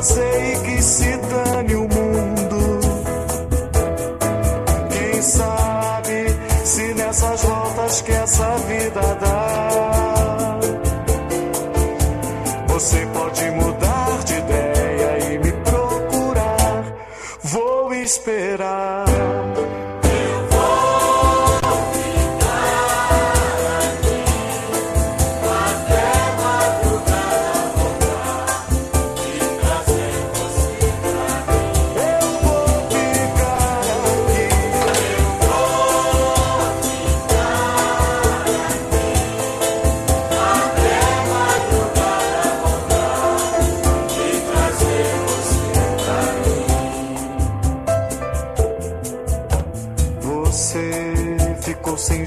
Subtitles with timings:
[0.00, 1.18] você e que se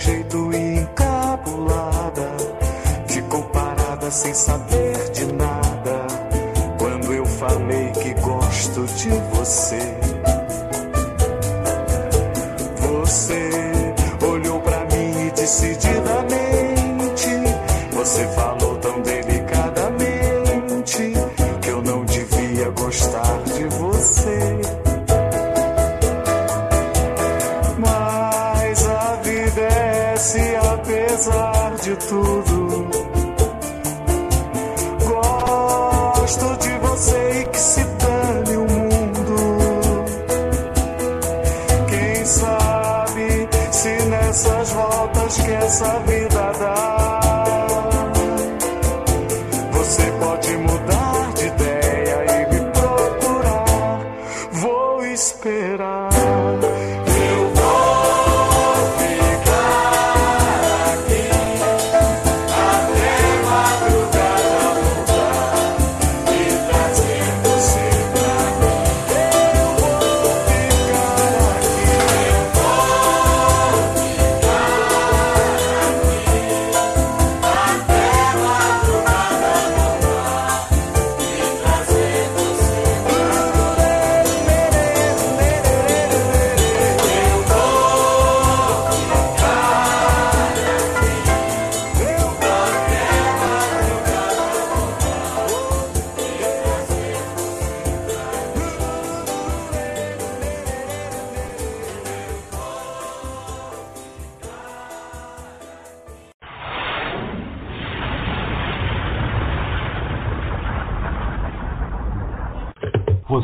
[0.03, 0.72] jeito e
[44.33, 47.22] essas voltas que essa vida dá.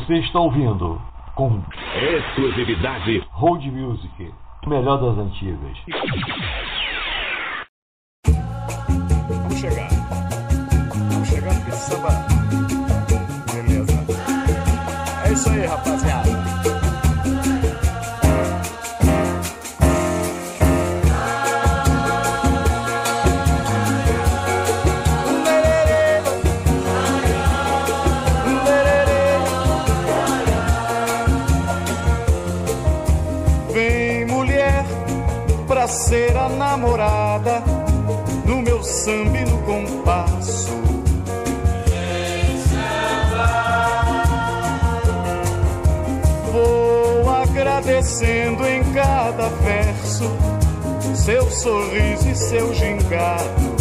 [0.09, 0.99] Você está ouvindo
[1.35, 1.61] com
[1.93, 4.33] exclusividade Road Music,
[4.65, 5.77] melhor das antigas.
[8.25, 9.87] Vamos chegar.
[11.11, 12.09] Vamos chegar porque samba.
[13.53, 13.93] Beleza.
[15.27, 16.18] É isso aí, rapaziada.
[36.09, 37.61] ser a namorada
[38.43, 40.71] no meu samba e no compasso.
[46.51, 50.23] Vou agradecendo em cada verso
[51.13, 53.78] seu sorriso e seu gingado.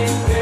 [0.00, 0.39] Amen.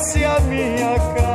[0.00, 1.29] conhece a minha cara.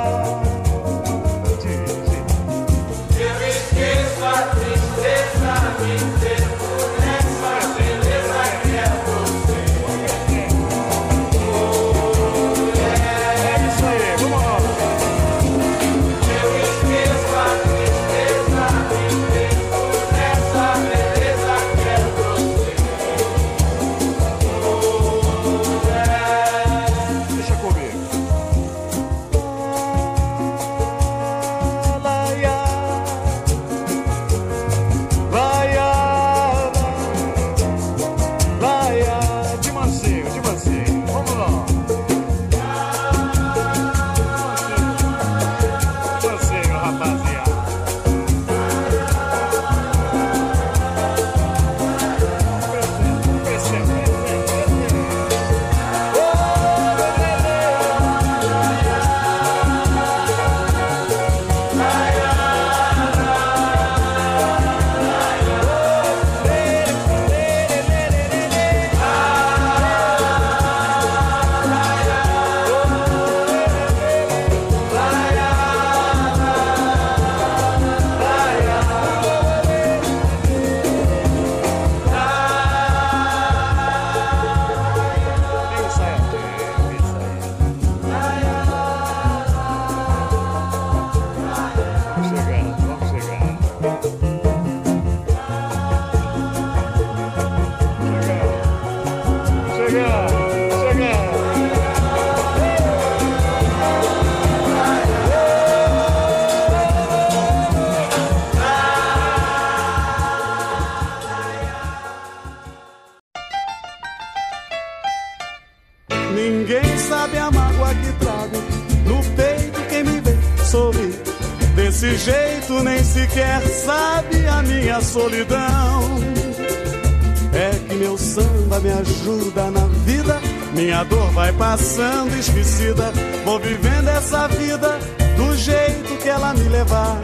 [131.75, 133.11] Passando esquecida.
[133.43, 134.97] Vou vivendo essa vida
[135.35, 137.19] do jeito que ela me levar.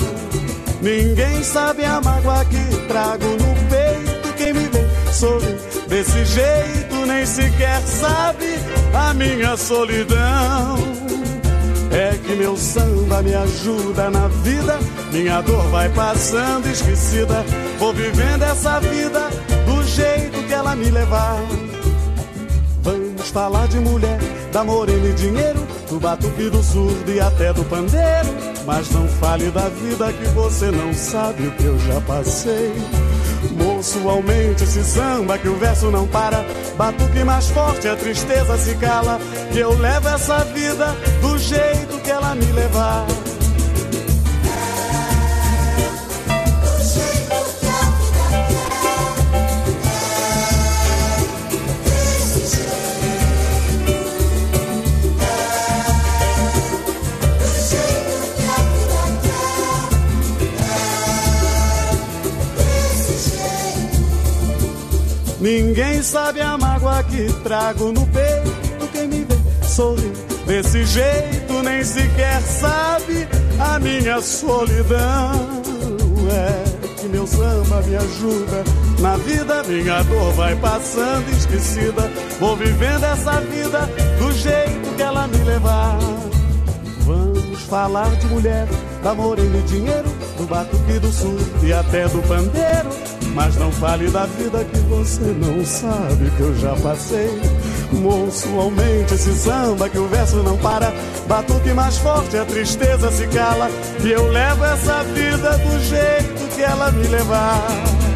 [0.81, 4.33] Ninguém sabe a mágoa que trago no peito.
[4.35, 8.59] Quem me vê sorri desse jeito nem sequer sabe
[8.93, 10.77] a minha solidão.
[11.93, 14.79] É que meu samba me ajuda na vida.
[15.13, 17.45] Minha dor vai passando esquecida.
[17.79, 19.29] Vou vivendo essa vida
[19.65, 21.41] do jeito que ela me levar.
[22.83, 24.17] Vamos falar de mulher,
[24.51, 28.29] da morena e dinheiro, do batuque do surdo e até do pandeiro.
[28.65, 32.73] Mas não fale da vida que você não sabe o que eu já passei.
[33.57, 36.45] Moço, aumente esse samba que o verso não para.
[36.77, 39.19] Batuque mais forte, a tristeza se cala.
[39.51, 43.05] Que eu levo essa vida do jeito que ela me levar.
[65.71, 68.89] Ninguém sabe a mágoa que trago no peito.
[68.91, 70.11] Quem me vê sorri
[70.45, 73.25] desse jeito nem sequer sabe
[73.57, 75.61] a minha solidão.
[76.29, 78.65] É que meu samba me ajuda
[78.99, 79.63] na vida.
[79.63, 82.11] Minha dor vai passando esquecida.
[82.37, 85.97] Vou vivendo essa vida do jeito que ela me levar.
[87.05, 88.67] Vamos falar de mulher,
[89.01, 94.09] da morena e dinheiro, do batuque do sul e até do pandeiro mas não fale
[94.09, 97.29] da vida que você não sabe que eu já passei.
[97.91, 98.47] Moço,
[99.13, 100.93] esse samba que o verso não para.
[101.27, 103.69] Batuque mais forte, a tristeza se cala.
[104.03, 108.10] E eu levo essa vida do jeito que ela me levar.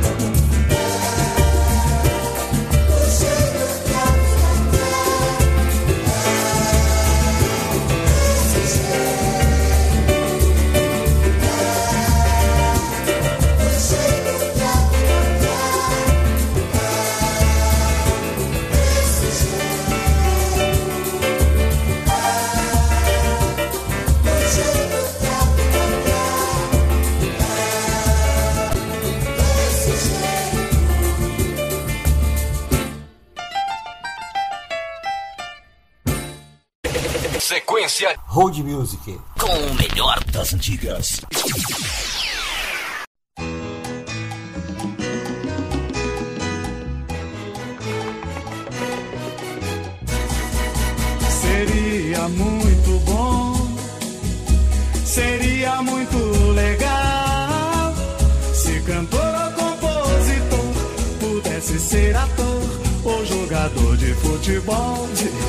[37.96, 41.22] Sequência Road Music com o melhor das antigas.
[51.30, 53.56] Seria muito bom,
[55.06, 56.18] seria muito
[56.54, 57.94] legal
[58.54, 60.74] se cantor ou compositor
[61.22, 62.62] pudesse ser ator
[63.06, 65.08] ou jogador de futebol.
[65.22, 65.45] É,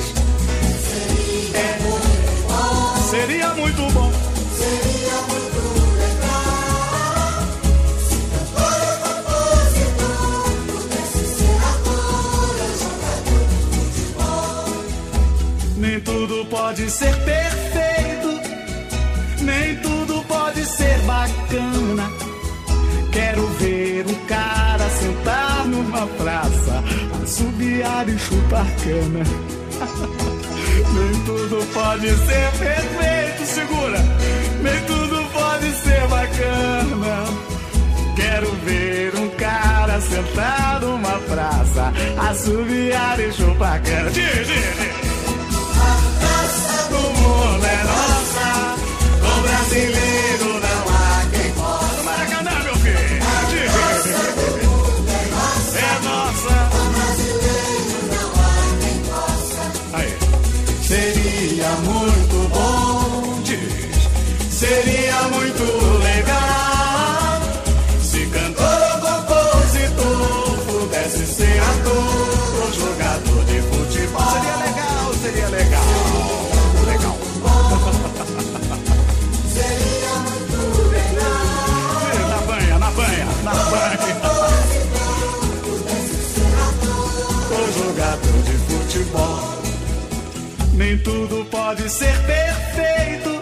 [16.67, 18.41] pode ser perfeito,
[19.41, 22.11] nem tudo pode ser bacana.
[23.13, 26.83] Quero ver um cara sentar numa praça,
[27.23, 29.25] assobiar e chupar cana.
[30.93, 33.99] Nem tudo pode ser perfeito, segura.
[34.61, 37.27] Nem tudo pode ser bacana.
[38.17, 41.93] Quero ver um cara sentado numa praça,
[42.29, 44.11] assobiar e chupar cana.
[44.11, 45.06] Diz, diz, diz.
[47.85, 48.77] Nossa,
[49.23, 50.16] o brasileiro
[91.67, 93.41] pode ser perfeito,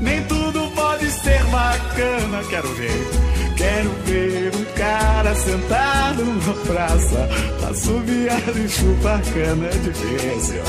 [0.00, 2.40] nem tudo pode ser bacana.
[2.48, 3.10] Quero ver,
[3.56, 7.28] quero ver um cara sentado numa praça,
[7.68, 9.66] assobiar e chupar cana.
[9.66, 10.62] É difícil.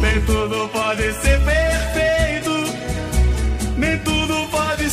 [0.00, 2.74] Nem tudo pode ser perfeito,
[3.76, 4.90] nem tudo pode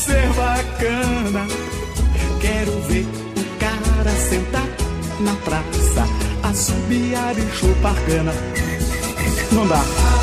[2.42, 4.68] quero ver o cara sentar
[5.20, 6.06] na praça,
[6.44, 8.34] assobiar e chupar cana.
[9.51, 10.14] Não dá.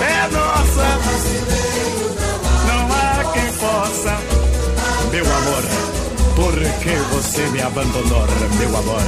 [0.00, 0.86] É nossa,
[2.66, 4.18] não há quem possa.
[5.10, 5.64] Meu amor,
[6.34, 8.26] por que você me abandonou,
[8.58, 9.02] meu amor?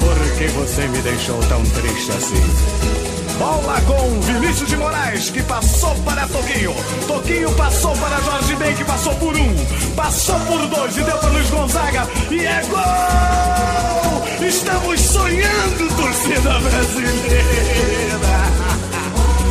[0.00, 3.04] Por que você me deixou tão triste assim?
[3.38, 6.74] Bola com Vinícius de Moraes, que passou para Toquinho.
[7.06, 9.54] Toquinho passou para Jorge Ben, que passou por um.
[9.96, 12.08] Passou por dois e deu para Luiz Gonzaga.
[12.30, 14.03] E é gol!
[14.46, 18.18] Estamos sonhando, torcida brasileira.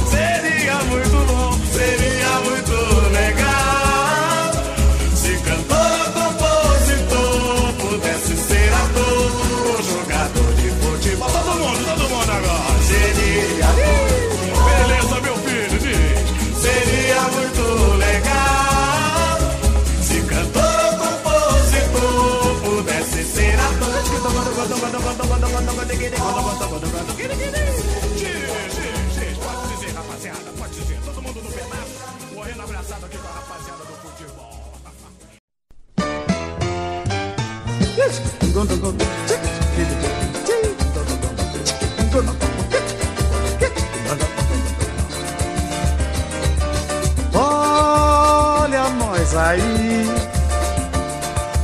[0.10, 2.93] Seria muito bom, seria muito legal.
[47.34, 50.10] Olha nós aí,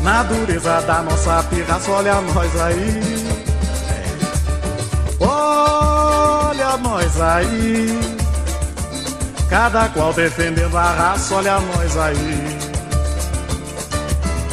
[0.01, 3.01] na dureza da nossa pirraça, olha nós aí.
[5.21, 7.97] Olha nós aí,
[9.49, 12.59] cada qual defendendo a raça, olha nós aí.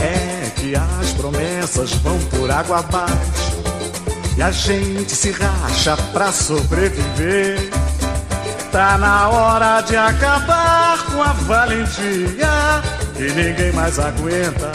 [0.00, 0.35] É
[0.66, 3.62] que as promessas vão por água abaixo
[4.36, 7.70] e a gente se racha pra sobreviver.
[8.72, 12.82] Tá na hora de acabar com a valentia
[13.16, 14.72] e ninguém mais aguenta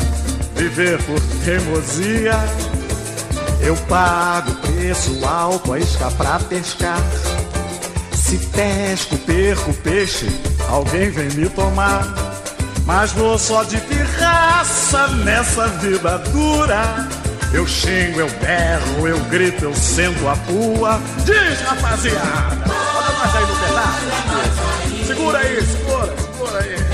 [0.55, 2.39] viver por teimosia.
[3.60, 7.01] Eu pago preço alto a isca pra pescar.
[8.13, 10.27] Se pesco, perco peixe,
[10.69, 12.07] alguém vem me tomar.
[12.86, 17.08] Mas vou só de pirraça nessa vida dura.
[17.53, 21.01] Eu xingo, eu berro, eu grito, eu sento a pua.
[21.25, 22.55] Diz, rapaziada!
[22.65, 25.05] Bota nós aí no pedaço.
[25.05, 26.90] Segura aí, segura, segura aí.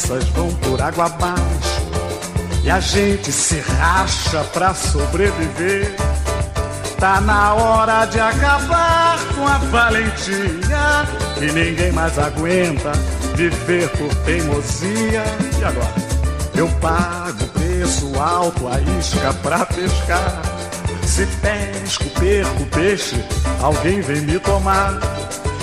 [0.00, 1.90] Promessas vão por água abaixo
[2.64, 5.94] e a gente se racha pra sobreviver.
[6.98, 11.08] Tá na hora de acabar com a valentia
[11.40, 12.92] e ninguém mais aguenta
[13.34, 15.24] viver por teimosia.
[15.58, 15.94] E agora?
[16.54, 20.42] Eu pago preço alto a isca pra pescar.
[21.06, 23.24] Se pesco, perco peixe,
[23.62, 24.98] alguém vem me tomar.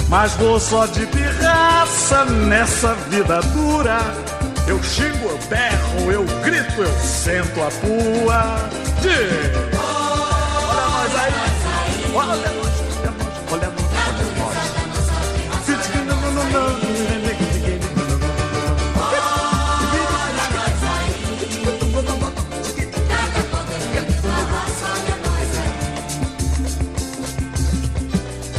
[0.10, 4.00] Mas vou só de pirraça nessa vida dura.
[4.66, 8.70] Eu xingo, eu berro, eu grito, eu sento a pua.
[9.02, 9.10] De...
[9.78, 11.34] Olha nós aí.
[12.14, 14.58] Olha nós, olha nós, olha nós, olha nós.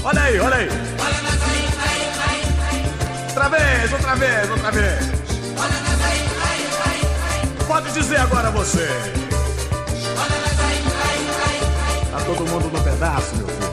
[0.05, 0.78] Olha aí, olha aí.
[4.09, 5.05] Outra vez, outra vez.
[7.67, 8.89] Pode dizer agora você.
[12.11, 13.69] Tá todo mundo no pedaço, meu filho.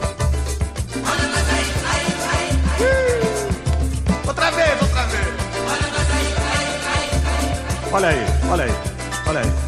[2.80, 5.26] Ih, Outra vez, outra vez.
[7.92, 8.74] Olha aí, olha aí,
[9.28, 9.46] olha aí.
[9.46, 9.65] Não,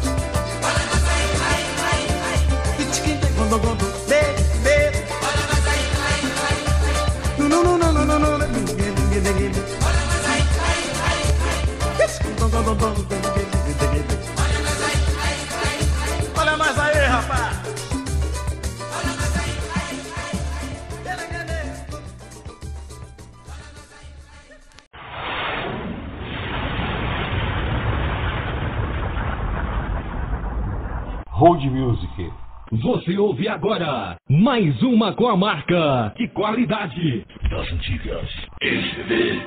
[32.99, 38.29] Você ouve agora mais uma com a marca de qualidade das antigas.
[38.61, 39.41] ECD.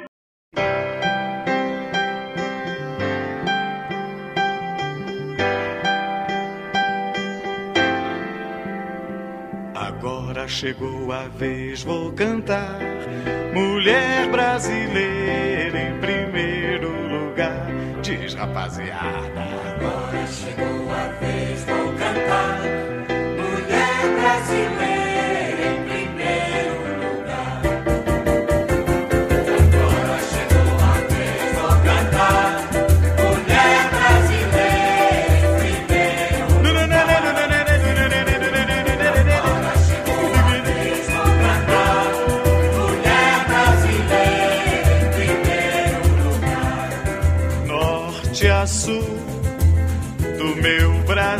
[9.74, 12.78] Agora chegou a vez, vou cantar.
[13.52, 17.66] Mulher brasileira em primeiro lugar.
[18.02, 19.42] Diz rapaziada.
[19.76, 20.71] Agora chegou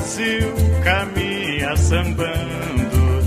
[0.03, 3.23] Brasil caminha sambando.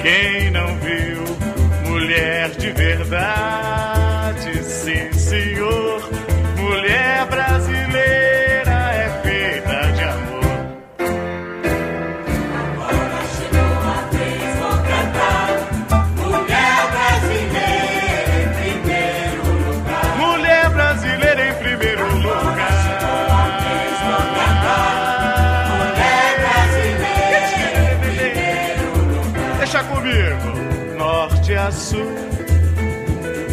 [0.00, 5.79] Quem não viu mulher de verdade, sim senhor,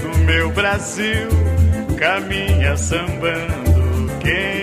[0.02, 1.30] Do meu Brasil
[1.98, 4.12] caminha sambando.
[4.20, 4.57] Quem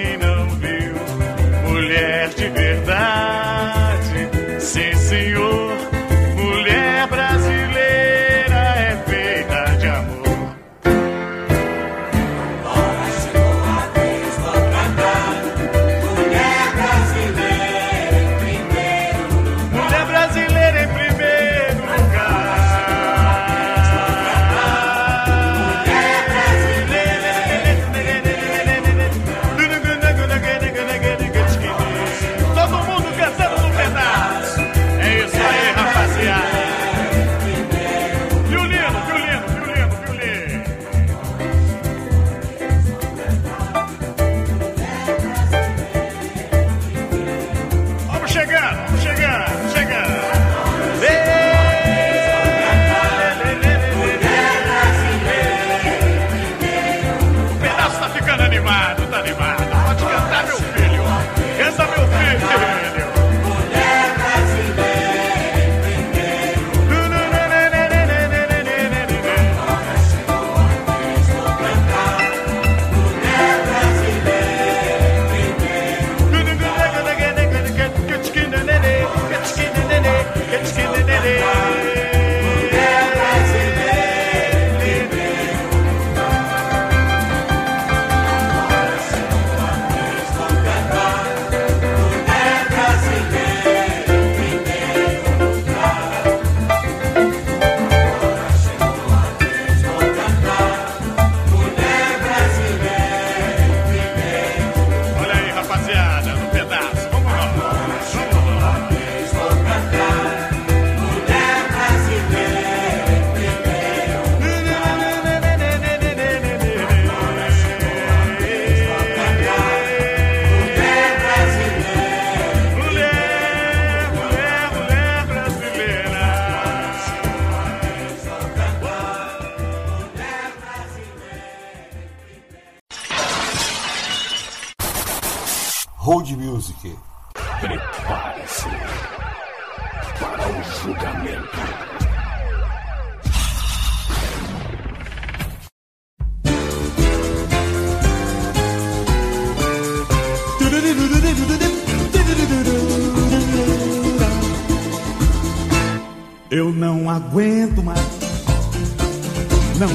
[159.78, 159.88] Não,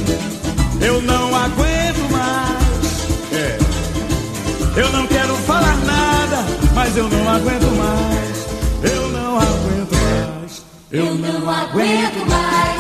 [0.85, 3.31] eu não aguento mais.
[3.31, 3.57] É.
[4.75, 8.45] Eu não quero falar nada, mas eu não aguento mais.
[8.91, 10.63] Eu não aguento mais.
[10.91, 12.79] Eu não aguento mais.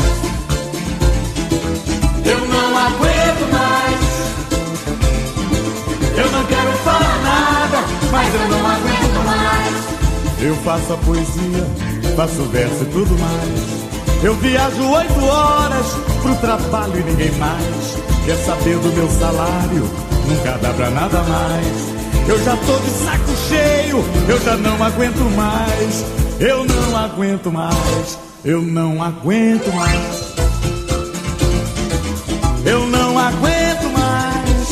[2.25, 3.99] Eu não aguento mais.
[6.17, 7.77] Eu não quero falar nada,
[8.11, 9.99] Mas eu não aguento mais.
[10.41, 11.67] Eu faço a poesia,
[12.15, 13.98] faço verso e tudo mais.
[14.21, 15.87] Eu viajo oito horas
[16.21, 19.89] pro trabalho e ninguém mais quer saber do meu salário.
[20.27, 21.99] Nunca dá pra nada mais.
[22.27, 26.05] Eu já tô de saco cheio, eu já não aguento mais.
[26.39, 30.29] Eu não aguento mais, eu não aguento mais.
[32.65, 34.69] Eu não aguento mais.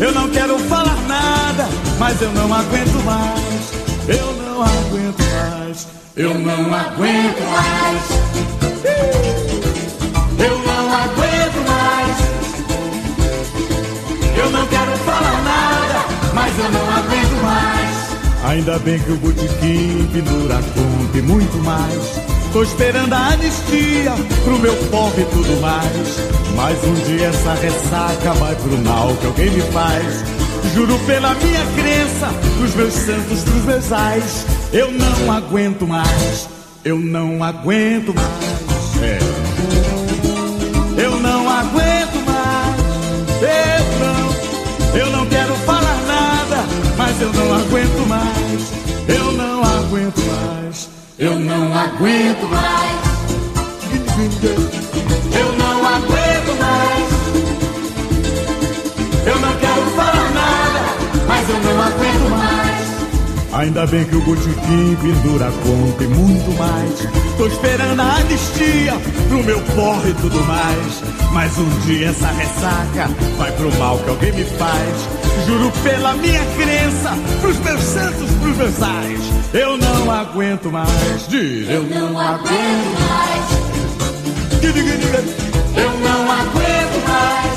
[0.00, 1.68] Eu não quero falar nada,
[2.00, 3.72] mas eu não aguento mais.
[4.08, 6.03] Eu não aguento mais.
[6.16, 8.10] Eu não aguento mais.
[10.38, 12.16] Eu não aguento mais.
[14.36, 16.06] Eu não quero falar nada.
[16.32, 18.44] mas eu não aguento mais.
[18.44, 22.20] Ainda bem que o botequim pendura conta e muito mais.
[22.52, 24.12] Tô esperando a anistia
[24.44, 26.20] pro meu pobre e tudo mais.
[26.54, 30.43] Mas um dia essa ressaca vai pro mal que alguém me faz.
[30.72, 34.46] Juro pela minha crença, dos meus santos, dos meus ais.
[34.72, 36.48] Eu não aguento mais,
[36.84, 39.02] eu não aguento mais.
[39.02, 39.18] É.
[40.96, 42.80] Eu não aguento mais,
[43.42, 46.64] eu não, eu não quero falar nada,
[46.96, 48.72] mas eu não aguento mais,
[49.08, 53.14] eu não aguento mais, eu não aguento mais.
[54.42, 54.83] Eu
[63.54, 67.08] Ainda bem que o botequim pendura conta e muito mais.
[67.38, 68.92] Tô esperando a anistia
[69.28, 71.02] pro meu porre e tudo mais.
[71.32, 75.08] Mas um dia essa ressaca vai pro mal que alguém me faz.
[75.46, 79.20] Juro pela minha crença, pros meus santos, pros meus ais.
[79.52, 81.28] Eu não aguento mais.
[81.28, 83.74] Diz, eu não aguento mais.
[85.76, 87.54] Eu não aguento mais.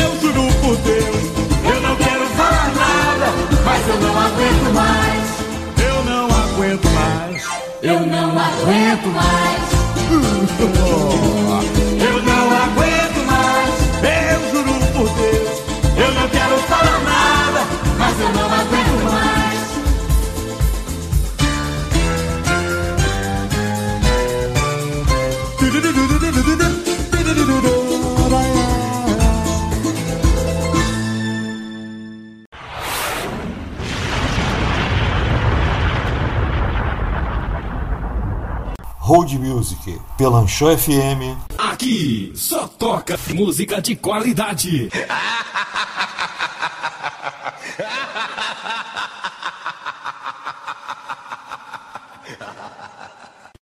[0.00, 1.26] Eu juro por Deus.
[1.72, 3.32] Eu não quero falar nada,
[3.64, 5.25] Mas eu não aguento mais.
[8.96, 9.45] Aguento
[40.26, 44.90] Pelanchó FM, Aqui só toca música de qualidade.